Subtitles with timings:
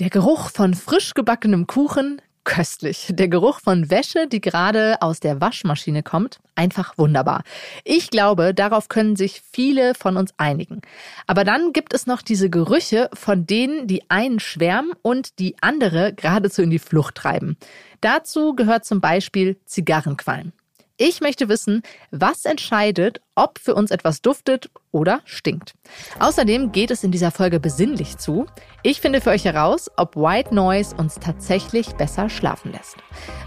[0.00, 3.08] Der Geruch von frisch gebackenem Kuchen, köstlich.
[3.10, 7.42] Der Geruch von Wäsche, die gerade aus der Waschmaschine kommt, einfach wunderbar.
[7.82, 10.82] Ich glaube, darauf können sich viele von uns einigen.
[11.26, 16.12] Aber dann gibt es noch diese Gerüche, von denen die einen schwärmen und die andere
[16.14, 17.56] geradezu in die Flucht treiben.
[18.00, 20.52] Dazu gehört zum Beispiel Zigarrenqualm.
[21.00, 25.74] Ich möchte wissen, was entscheidet, ob für uns etwas duftet oder stinkt.
[26.18, 28.46] Außerdem geht es in dieser Folge besinnlich zu.
[28.82, 32.96] Ich finde für euch heraus, ob White Noise uns tatsächlich besser schlafen lässt.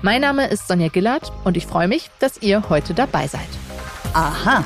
[0.01, 3.49] Mein Name ist Sonja Gillard und ich freue mich, dass ihr heute dabei seid.
[4.13, 4.63] Aha.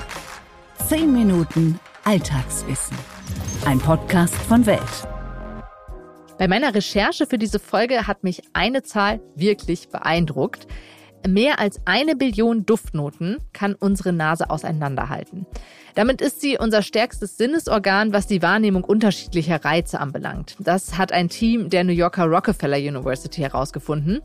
[0.87, 2.95] Zehn Minuten Alltagswissen.
[3.65, 5.07] Ein Podcast von Welt.
[6.37, 10.67] Bei meiner Recherche für diese Folge hat mich eine Zahl wirklich beeindruckt.
[11.27, 15.45] Mehr als eine Billion Duftnoten kann unsere Nase auseinanderhalten.
[15.95, 20.55] Damit ist sie unser stärkstes Sinnesorgan, was die Wahrnehmung unterschiedlicher Reize anbelangt.
[20.59, 24.21] Das hat ein Team der New Yorker Rockefeller University herausgefunden.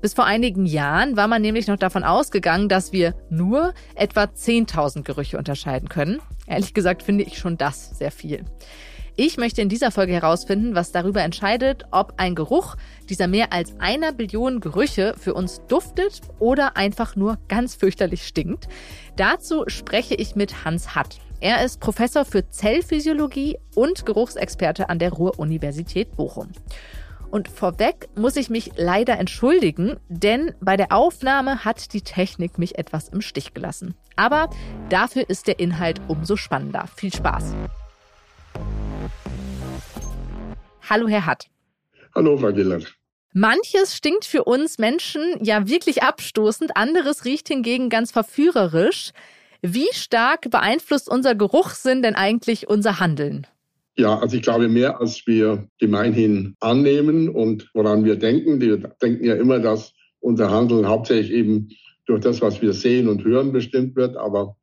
[0.00, 5.02] Bis vor einigen Jahren war man nämlich noch davon ausgegangen, dass wir nur etwa 10.000
[5.02, 6.20] Gerüche unterscheiden können.
[6.46, 8.44] Ehrlich gesagt finde ich schon das sehr viel.
[9.22, 12.76] Ich möchte in dieser Folge herausfinden, was darüber entscheidet, ob ein Geruch
[13.10, 18.68] dieser mehr als einer Billion Gerüche für uns duftet oder einfach nur ganz fürchterlich stinkt.
[19.16, 21.18] Dazu spreche ich mit Hans Hatt.
[21.38, 26.48] Er ist Professor für Zellphysiologie und Geruchsexperte an der Ruhr-Universität Bochum.
[27.30, 32.78] Und vorweg muss ich mich leider entschuldigen, denn bei der Aufnahme hat die Technik mich
[32.78, 33.94] etwas im Stich gelassen.
[34.16, 34.48] Aber
[34.88, 36.86] dafür ist der Inhalt umso spannender.
[36.96, 37.54] Viel Spaß!
[40.90, 41.46] Hallo, Herr Hatt.
[42.16, 42.92] Hallo, Frau Gillert.
[43.32, 49.12] Manches stinkt für uns Menschen ja wirklich abstoßend, anderes riecht hingegen ganz verführerisch.
[49.62, 53.46] Wie stark beeinflusst unser Geruchssinn denn eigentlich unser Handeln?
[53.96, 58.60] Ja, also ich glaube mehr, als wir gemeinhin annehmen und woran wir denken.
[58.60, 61.68] Wir denken ja immer, dass unser Handeln hauptsächlich eben
[62.06, 64.16] durch das, was wir sehen und hören, bestimmt wird.
[64.16, 64.56] Aber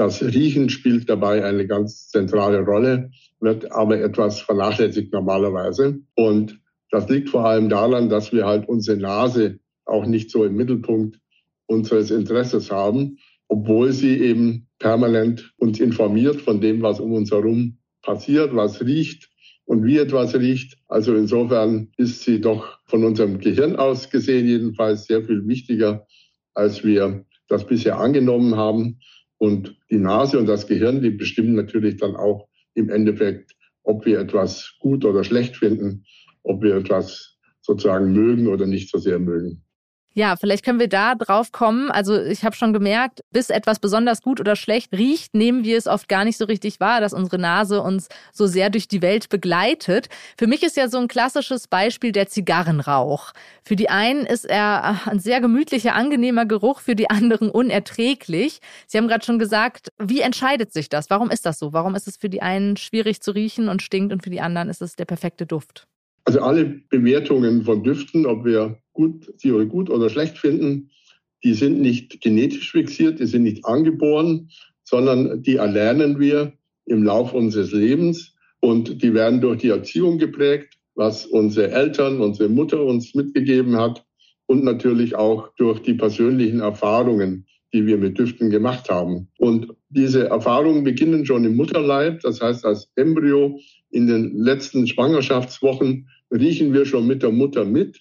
[0.00, 6.00] das Riechen spielt dabei eine ganz zentrale Rolle, wird aber etwas vernachlässigt normalerweise.
[6.14, 6.58] Und
[6.90, 11.20] das liegt vor allem daran, dass wir halt unsere Nase auch nicht so im Mittelpunkt
[11.66, 13.18] unseres Interesses haben,
[13.48, 19.28] obwohl sie eben permanent uns informiert von dem, was um uns herum passiert, was riecht
[19.66, 20.78] und wie etwas riecht.
[20.88, 26.06] Also insofern ist sie doch von unserem Gehirn aus gesehen jedenfalls sehr viel wichtiger,
[26.54, 29.00] als wir das bisher angenommen haben.
[29.40, 34.20] Und die Nase und das Gehirn, die bestimmen natürlich dann auch im Endeffekt, ob wir
[34.20, 36.04] etwas gut oder schlecht finden
[36.42, 39.62] ob wir etwas sozusagen mögen oder nicht so sehr mögen.
[40.12, 41.88] Ja, vielleicht können wir da drauf kommen.
[41.92, 45.86] Also ich habe schon gemerkt, bis etwas besonders gut oder schlecht riecht, nehmen wir es
[45.86, 49.28] oft gar nicht so richtig wahr, dass unsere Nase uns so sehr durch die Welt
[49.28, 50.08] begleitet.
[50.36, 53.32] Für mich ist ja so ein klassisches Beispiel der Zigarrenrauch.
[53.62, 58.58] Für die einen ist er ein sehr gemütlicher, angenehmer Geruch, für die anderen unerträglich.
[58.88, 61.08] Sie haben gerade schon gesagt, wie entscheidet sich das?
[61.08, 61.72] Warum ist das so?
[61.72, 64.70] Warum ist es für die einen schwierig zu riechen und stinkt und für die anderen
[64.70, 65.86] ist es der perfekte Duft?
[66.24, 70.90] Also alle Bewertungen von Düften, ob wir gut, oder gut oder schlecht finden,
[71.42, 74.50] die sind nicht genetisch fixiert, die sind nicht angeboren,
[74.84, 76.52] sondern die erlernen wir
[76.86, 82.48] im Laufe unseres Lebens und die werden durch die Erziehung geprägt, was unsere Eltern, unsere
[82.48, 84.04] Mutter uns mitgegeben hat
[84.46, 89.28] und natürlich auch durch die persönlichen Erfahrungen, die wir mit Düften gemacht haben.
[89.38, 93.58] Und diese Erfahrungen beginnen schon im Mutterleib, das heißt als Embryo.
[93.90, 98.00] In den letzten Schwangerschaftswochen riechen wir schon mit der Mutter mit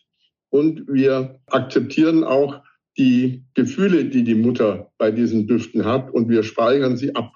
[0.50, 2.62] und wir akzeptieren auch
[2.98, 7.32] die Gefühle, die die Mutter bei diesen Düften hat und wir speichern sie ab.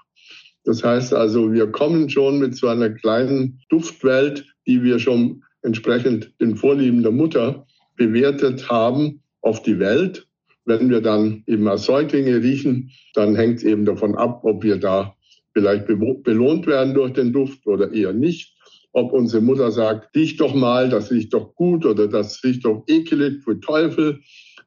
[0.66, 6.34] Das heißt also, wir kommen schon mit so einer kleinen Duftwelt, die wir schon entsprechend
[6.40, 7.66] den Vorlieben der Mutter
[7.96, 10.28] bewertet haben, auf die Welt.
[10.66, 14.78] Wenn wir dann eben als Säuglinge riechen, dann hängt es eben davon ab, ob wir
[14.78, 15.16] da
[15.54, 18.56] vielleicht belohnt werden durch den Duft oder eher nicht.
[18.94, 22.84] Ob unsere Mutter sagt, riech doch mal, das riecht doch gut oder das riecht doch
[22.88, 24.20] ekelig für Teufel.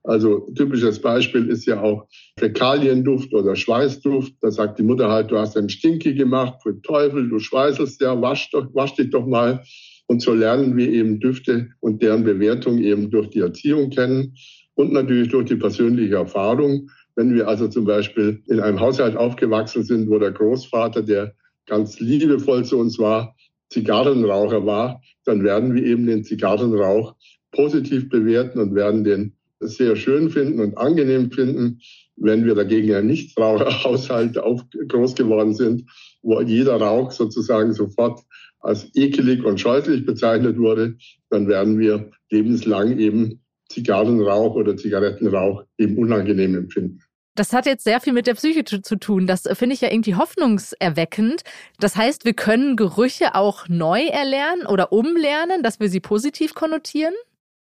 [0.02, 2.06] Also typisches Beispiel ist ja auch
[2.38, 4.34] Fäkalienduft oder Schweißduft.
[4.40, 8.20] Da sagt die Mutter halt, du hast einen Stinky gemacht für Teufel, du schweißelst ja,
[8.20, 9.62] wasch, doch, wasch dich doch mal.
[10.06, 14.36] Und so lernen wir eben Düfte und deren Bewertung eben durch die Erziehung kennen
[14.74, 16.88] und natürlich durch die persönliche Erfahrung.
[17.16, 21.34] Wenn wir also zum Beispiel in einem Haushalt aufgewachsen sind, wo der Großvater, der
[21.66, 23.35] ganz liebevoll zu uns war,
[23.70, 27.14] Zigarrenraucher war, dann werden wir eben den Zigarrenrauch
[27.52, 31.80] positiv bewerten und werden den sehr schön finden und angenehm finden.
[32.18, 35.84] wenn wir dagegen ja nicht Raucherhaushalte auf, groß geworden sind,
[36.22, 38.20] wo jeder Rauch sozusagen sofort
[38.60, 40.96] als ekelig und scheußlich bezeichnet wurde,
[41.30, 47.00] dann werden wir lebenslang eben Zigarrenrauch oder Zigarettenrauch eben unangenehm empfinden.
[47.36, 49.26] Das hat jetzt sehr viel mit der Psyche zu tun.
[49.26, 51.42] Das finde ich ja irgendwie hoffnungserweckend.
[51.78, 57.12] Das heißt, wir können Gerüche auch neu erlernen oder umlernen, dass wir sie positiv konnotieren?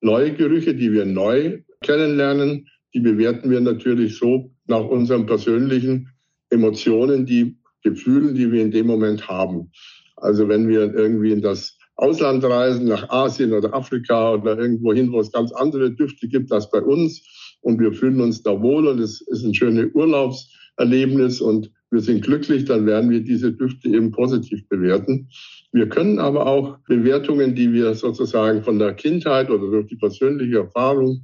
[0.02, 6.10] Neue Gerüche, die wir neu kennenlernen, die bewerten wir natürlich so nach unseren persönlichen
[6.52, 9.72] Emotionen, die Gefühlen, die wir in dem Moment haben.
[10.18, 15.12] Also wenn wir irgendwie in das Ausland reisen, nach Asien oder Afrika oder irgendwo hin,
[15.12, 17.24] wo es ganz andere Düfte gibt als bei uns
[17.64, 22.24] und wir fühlen uns da wohl und es ist ein schönes Urlaubserlebnis und wir sind
[22.24, 25.30] glücklich, dann werden wir diese Düfte eben positiv bewerten.
[25.72, 30.58] Wir können aber auch Bewertungen, die wir sozusagen von der Kindheit oder durch die persönliche
[30.58, 31.24] Erfahrung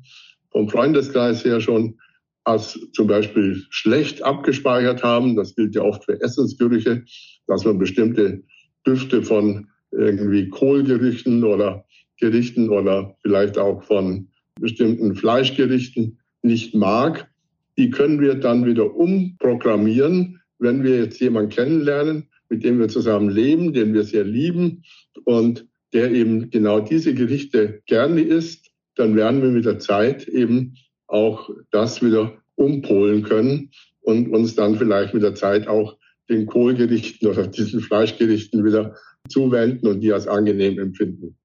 [0.51, 1.97] vom Freundeskreis her schon
[2.44, 5.36] als zum Beispiel schlecht abgespeichert haben.
[5.36, 7.03] Das gilt ja oft für Essensgerüche,
[7.47, 8.44] dass man bestimmte
[8.86, 11.83] Düfte von irgendwie Kohlgerichten oder
[12.19, 14.27] Gerichten oder vielleicht auch von
[14.59, 17.30] bestimmten Fleischgerichten nicht mag.
[17.77, 23.30] Die können wir dann wieder umprogrammieren, wenn wir jetzt jemanden kennenlernen, mit dem wir zusammen
[23.30, 24.83] leben, den wir sehr lieben
[25.24, 30.75] und der eben genau diese Gerichte gerne isst, dann werden wir mit der Zeit eben
[31.07, 33.71] auch das wieder umpolen können
[34.01, 35.97] und uns dann vielleicht mit der Zeit auch
[36.30, 38.95] den Kohlgerichten oder diesen Fleischgerichten wieder
[39.30, 41.38] zuwenden und die als angenehm empfinden.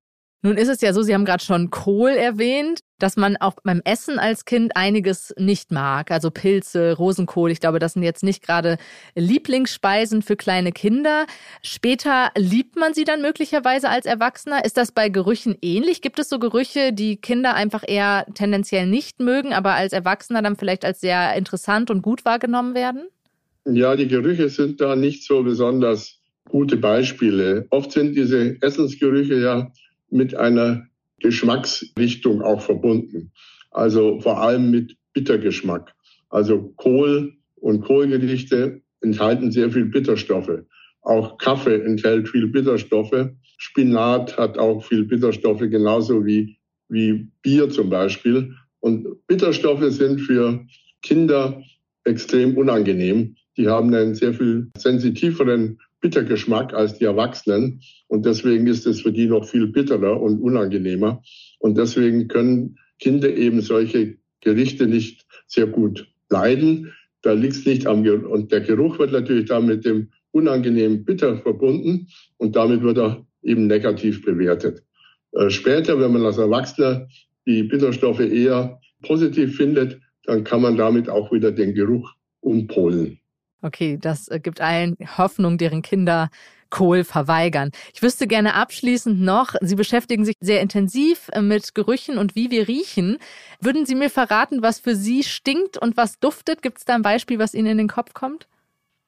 [0.45, 3.81] Nun ist es ja so, Sie haben gerade schon Kohl erwähnt, dass man auch beim
[3.87, 6.11] Essen als Kind einiges nicht mag.
[6.11, 8.77] Also Pilze, Rosenkohl, ich glaube, das sind jetzt nicht gerade
[9.15, 11.25] Lieblingsspeisen für kleine Kinder.
[11.63, 14.67] Später liebt man sie dann möglicherweise als Erwachsener.
[14.67, 16.03] Ist das bei Gerüchen ähnlich?
[16.03, 20.57] Gibt es so Gerüche, die Kinder einfach eher tendenziell nicht mögen, aber als Erwachsener dann
[20.57, 23.07] vielleicht als sehr interessant und gut wahrgenommen werden?
[23.65, 26.21] Ja, die Gerüche sind da nicht so besonders
[26.51, 27.67] gute Beispiele.
[27.71, 29.73] Oft sind diese Essensgerüche ja
[30.15, 30.87] mit einer
[31.21, 33.33] Geschmacksrichtung auch verbunden.
[33.71, 35.93] Also vor allem mit Bittergeschmack.
[36.29, 40.63] Also Kohl und Kohlgerichte enthalten sehr viel Bitterstoffe.
[41.03, 43.31] Auch Kaffee enthält viel Bitterstoffe.
[43.59, 46.57] Spinat hat auch viel Bitterstoffe, genauso wie,
[46.89, 48.55] wie Bier zum Beispiel.
[48.81, 50.65] Und Bitterstoffe sind für
[51.03, 51.63] Kinder
[52.05, 53.37] extrem unangenehm.
[53.57, 57.81] Die haben einen sehr viel sensitiveren Bittergeschmack als die Erwachsenen.
[58.09, 61.23] Und deswegen ist es für die noch viel bitterer und unangenehmer.
[61.61, 66.93] Und deswegen können Kinder eben solche Gerichte nicht sehr gut leiden.
[67.23, 68.29] Da liegt es nicht am Geruch.
[68.29, 73.27] Und der Geruch wird natürlich dann mit dem unangenehmen Bitter verbunden und damit wird er
[73.43, 74.83] eben negativ bewertet.
[75.33, 77.09] Äh, später, wenn man als Erwachsener
[77.47, 83.21] die Bitterstoffe eher positiv findet, dann kann man damit auch wieder den Geruch umpolen.
[83.65, 86.29] Okay, das äh, gibt allen Hoffnung, deren Kinder
[86.69, 87.71] Kohl verweigern.
[87.95, 92.51] Ich wüsste gerne abschließend noch, Sie beschäftigen sich sehr intensiv äh, mit Gerüchen und wie
[92.51, 93.17] wir riechen.
[93.61, 96.61] Würden Sie mir verraten, was für Sie stinkt und was duftet?
[96.61, 98.49] Gibt es da ein Beispiel, was Ihnen in den Kopf kommt?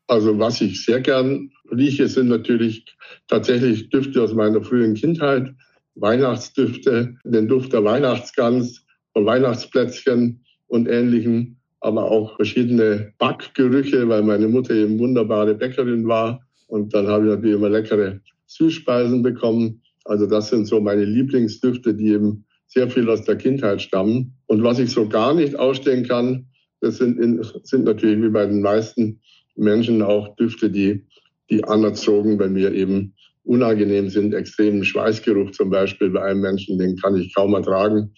[0.07, 2.87] Also was ich sehr gern rieche, sind natürlich
[3.29, 5.53] tatsächlich Düfte aus meiner frühen Kindheit.
[5.97, 14.49] Weihnachtsdüfte, den Duft der Weihnachtsgans, von Weihnachtsplätzchen und ähnlichen aber auch verschiedene Backgerüche, weil meine
[14.49, 16.41] Mutter eben wunderbare Bäckerin war.
[16.67, 19.81] Und dann habe ich natürlich immer leckere Süßspeisen bekommen.
[20.05, 24.35] Also das sind so meine Lieblingsdüfte, die eben sehr viel aus der Kindheit stammen.
[24.47, 26.47] Und was ich so gar nicht ausstehen kann,
[26.81, 29.21] das sind, in, sind natürlich wie bei den meisten
[29.55, 31.07] Menschen auch Düfte, die,
[31.51, 33.15] die anerzogen bei mir eben
[33.45, 34.35] unangenehm sind.
[34.35, 38.13] Extremen Schweißgeruch zum Beispiel bei einem Menschen, den kann ich kaum ertragen.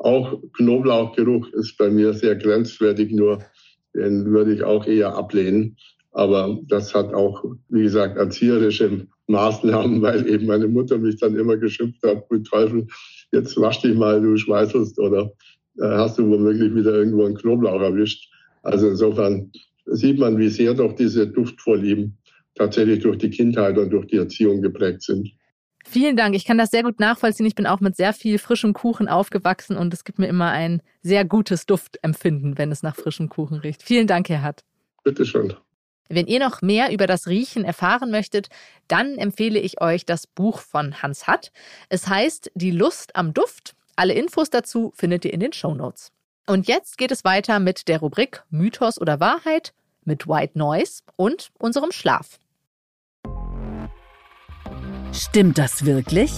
[0.00, 3.44] Auch Knoblauchgeruch ist bei mir sehr grenzwertig, nur
[3.94, 5.76] den würde ich auch eher ablehnen.
[6.12, 11.58] Aber das hat auch, wie gesagt, erzieherische Maßnahmen, weil eben meine Mutter mich dann immer
[11.58, 12.86] geschimpft hat, mit Teufel,
[13.32, 15.32] jetzt wasch dich mal, du schweißelst oder
[15.78, 18.32] äh, hast du womöglich wieder irgendwo einen Knoblauch erwischt.
[18.62, 19.52] Also insofern
[19.84, 22.16] sieht man, wie sehr doch diese Duftvorlieben
[22.54, 25.30] tatsächlich durch die Kindheit und durch die Erziehung geprägt sind.
[25.90, 26.36] Vielen Dank.
[26.36, 27.46] Ich kann das sehr gut nachvollziehen.
[27.46, 30.82] Ich bin auch mit sehr viel frischem Kuchen aufgewachsen und es gibt mir immer ein
[31.02, 33.82] sehr gutes Duftempfinden, wenn es nach frischem Kuchen riecht.
[33.82, 34.62] Vielen Dank, Herr Hatt.
[35.02, 35.52] Bitte schön.
[36.08, 38.50] Wenn ihr noch mehr über das Riechen erfahren möchtet,
[38.86, 41.50] dann empfehle ich euch das Buch von Hans Hatt.
[41.88, 43.74] Es heißt Die Lust am Duft.
[43.96, 46.12] Alle Infos dazu findet ihr in den Show Notes.
[46.46, 49.72] Und jetzt geht es weiter mit der Rubrik Mythos oder Wahrheit,
[50.04, 52.38] mit White Noise und unserem Schlaf.
[55.12, 56.32] Stimmt das wirklich?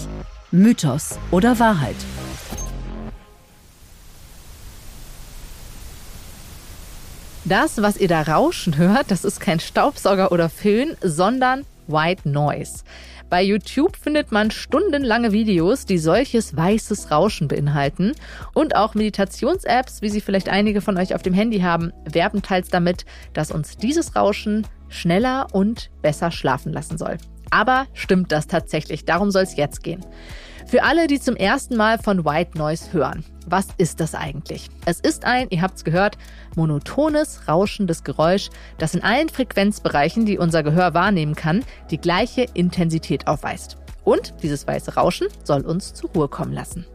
[0.51, 1.95] Mythos oder Wahrheit?
[7.45, 12.83] Das, was ihr da rauschen hört, das ist kein Staubsauger oder Föhn, sondern White Noise.
[13.29, 18.13] Bei YouTube findet man stundenlange Videos, die solches weißes Rauschen beinhalten.
[18.53, 22.69] Und auch Meditations-Apps, wie sie vielleicht einige von euch auf dem Handy haben, werben teils
[22.69, 27.17] damit, dass uns dieses Rauschen schneller und besser schlafen lassen soll.
[27.49, 29.05] Aber stimmt das tatsächlich?
[29.05, 30.05] Darum soll es jetzt gehen.
[30.65, 33.23] Für alle, die zum ersten Mal von White Noise hören.
[33.45, 34.69] Was ist das eigentlich?
[34.85, 36.17] Es ist ein, ihr habt es gehört,
[36.55, 43.27] monotones, rauschendes Geräusch, das in allen Frequenzbereichen, die unser Gehör wahrnehmen kann, die gleiche Intensität
[43.27, 43.77] aufweist.
[44.03, 46.85] Und dieses weiße Rauschen soll uns zur Ruhe kommen lassen.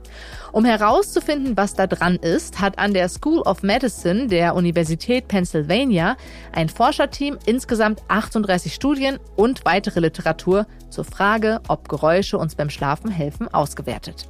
[0.52, 6.16] Um herauszufinden, was da dran ist, hat an der School of Medicine der Universität Pennsylvania
[6.52, 13.10] ein Forscherteam insgesamt 38 Studien und weitere Literatur zur Frage, ob Geräusche uns beim Schlafen
[13.10, 14.26] helfen, ausgewertet.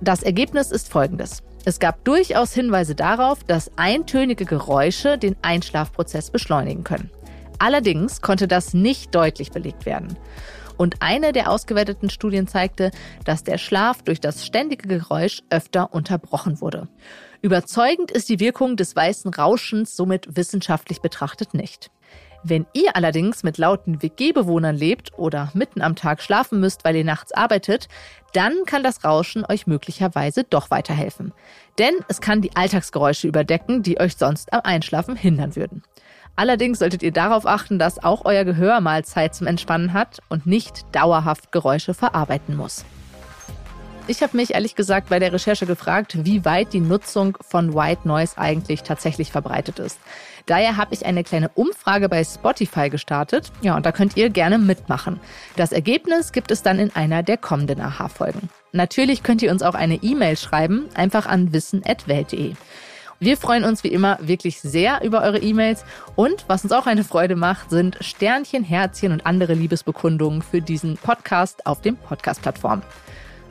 [0.00, 1.42] Das Ergebnis ist folgendes.
[1.64, 7.10] Es gab durchaus Hinweise darauf, dass eintönige Geräusche den Einschlafprozess beschleunigen können.
[7.60, 10.16] Allerdings konnte das nicht deutlich belegt werden.
[10.76, 12.90] Und eine der ausgewerteten Studien zeigte,
[13.24, 16.88] dass der Schlaf durch das ständige Geräusch öfter unterbrochen wurde.
[17.42, 21.90] Überzeugend ist die Wirkung des weißen Rauschens somit wissenschaftlich betrachtet nicht.
[22.44, 27.04] Wenn ihr allerdings mit lauten WG-Bewohnern lebt oder mitten am Tag schlafen müsst, weil ihr
[27.04, 27.88] nachts arbeitet,
[28.32, 31.32] dann kann das Rauschen euch möglicherweise doch weiterhelfen.
[31.78, 35.82] Denn es kann die Alltagsgeräusche überdecken, die euch sonst am Einschlafen hindern würden.
[36.36, 40.46] Allerdings solltet ihr darauf achten, dass auch euer Gehör mal Zeit zum Entspannen hat und
[40.46, 42.84] nicht dauerhaft Geräusche verarbeiten muss.
[44.08, 48.08] Ich habe mich ehrlich gesagt bei der Recherche gefragt, wie weit die Nutzung von White
[48.08, 50.00] Noise eigentlich tatsächlich verbreitet ist.
[50.46, 53.52] Daher habe ich eine kleine Umfrage bei Spotify gestartet.
[53.60, 55.20] Ja, und da könnt ihr gerne mitmachen.
[55.54, 58.48] Das Ergebnis gibt es dann in einer der kommenden Aha-Folgen.
[58.72, 62.54] Natürlich könnt ihr uns auch eine E-Mail schreiben, einfach an wissen.welt.de.
[63.22, 65.84] Wir freuen uns wie immer wirklich sehr über eure E-Mails
[66.16, 70.96] und was uns auch eine Freude macht, sind Sternchen, Herzchen und andere Liebesbekundungen für diesen
[70.96, 72.82] Podcast auf den Podcast-Plattformen.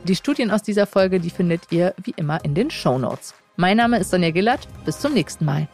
[0.04, 3.32] Die Studien aus dieser Folge, die findet ihr wie immer in den Show Notes.
[3.56, 4.68] Mein Name ist Sonja Gillert.
[4.84, 5.66] Bis zum nächsten Mal.